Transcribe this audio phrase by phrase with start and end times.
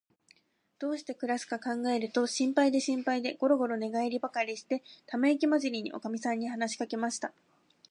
[0.79, 7.31] どうしてくらすかかんがえると、心配で心配で、ごろごろ寝がえりばかりして、ためいきまじりに、おかみさんに話しかけました。